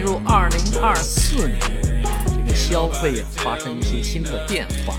[0.00, 1.60] 进入二零二四年，
[2.24, 4.98] 这个消费啊发生一些新的变化，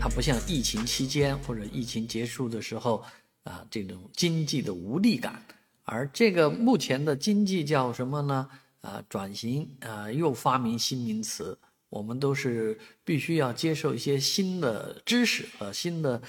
[0.00, 3.04] 它不像疫情期间或者疫情结束的时候
[3.44, 5.40] 啊这种经济的无力感，
[5.84, 8.48] 而这个目前的经济叫什么呢？
[8.80, 11.56] 啊，转型啊，又发明新名词，
[11.88, 16.20] 我们都是必须要接受一些新的知识和新的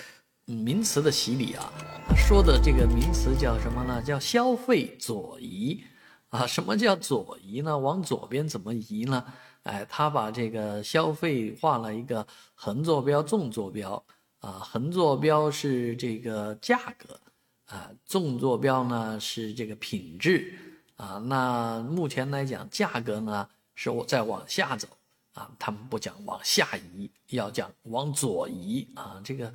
[0.46, 1.74] 名词的洗礼啊。
[2.16, 4.00] 说的这个名词叫什么呢？
[4.04, 5.84] 叫消费左移。
[6.30, 7.78] 啊，什么叫左移呢？
[7.78, 9.24] 往左边怎么移呢？
[9.64, 14.04] 哎，他把这个消费画了一个横坐标、纵坐标。
[14.40, 17.20] 啊，横坐标是这个价格，
[17.66, 20.54] 啊，纵坐标呢是这个品质。
[20.96, 24.88] 啊，那目前来讲，价格呢是我在往下走。
[25.34, 28.88] 啊，他们不讲往下移，要讲往左移。
[28.96, 29.54] 啊，这个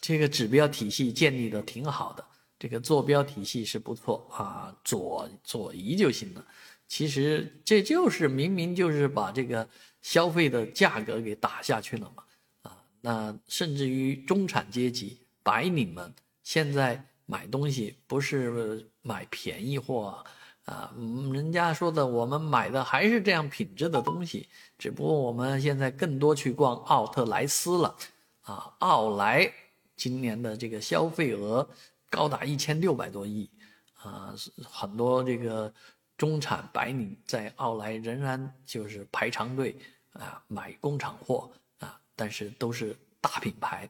[0.00, 2.24] 这个指标体系建立的挺好的。
[2.60, 6.46] 这个坐标体系是不错啊，左左移就行了。
[6.86, 9.66] 其实这就是明明就是把这个
[10.02, 12.22] 消费的价格给打下去了嘛
[12.62, 20.22] 啊，那甚至于中产阶级白领们现在买东西不是买便宜货
[20.64, 20.94] 啊，啊
[21.32, 27.96] 人家说的我们买的还是这样品质的东西，只不过我们现在更多去逛奥特莱斯了
[28.42, 29.50] 啊，奥莱
[29.96, 31.66] 今年的这个消费额。
[32.10, 33.48] 高达一千六百多亿，
[33.94, 35.72] 啊，很多这个
[36.18, 39.76] 中产白领在奥莱仍然就是排长队
[40.12, 43.88] 啊，买工厂货啊，但是都是大品牌，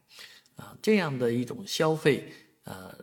[0.55, 2.31] 啊，这样的一种消费，
[2.63, 2.95] 呃，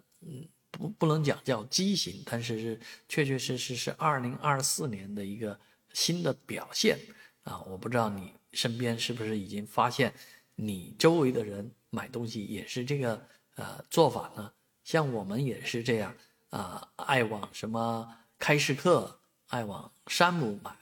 [0.70, 5.58] 不不能讲叫畸形，但是是确确实实是二零二四年的一个
[5.92, 6.96] 新的表现
[7.42, 10.14] 啊，我不知道你身边是不是已经发现，
[10.54, 13.20] 你周围的人买东西也是这个
[13.56, 14.52] 呃做法呢？
[14.88, 16.14] 像我们也是这样
[16.48, 18.08] 啊，爱往什么
[18.38, 20.74] 开市客，爱往山姆买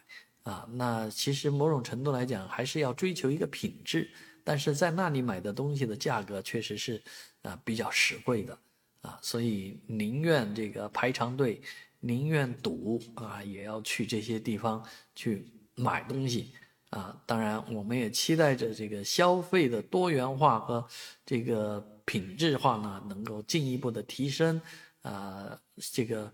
[0.45, 0.65] 啊。
[0.75, 4.09] 那其实某种程度来讲，还是要追求一个品质。
[4.45, 7.03] 但是在那里买的东西的价格确实是
[7.43, 8.57] 啊比较实惠的
[9.01, 11.61] 啊，所以宁愿这个排长队，
[11.99, 14.81] 宁愿赌啊，也要去这些地方
[15.17, 16.53] 去买东西
[16.91, 17.21] 啊。
[17.27, 20.87] 当然，我们也期待着这个消费的多元化和
[21.25, 21.85] 这个。
[22.07, 24.59] 品质化呢，能够进一步的提升，
[25.03, 25.61] 啊，
[25.93, 26.33] 这个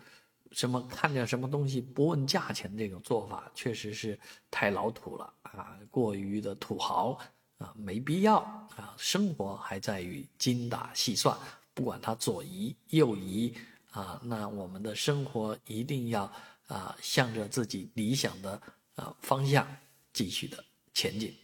[0.53, 4.17] 什么看见什么东西不问价钱这种做法，确实是
[4.51, 7.19] 太老土了啊，过于的土豪
[7.59, 8.39] 啊，没必要
[8.77, 8.95] 啊。
[8.99, 11.37] 生活还在于精打细算，
[11.75, 13.55] 不管它左移右移
[13.93, 16.31] 啊，那我们的生活一定要
[16.69, 18.61] 啊，向着自己理想的
[18.95, 19.67] 啊方向
[20.13, 20.63] 继续的
[20.93, 21.35] 前进。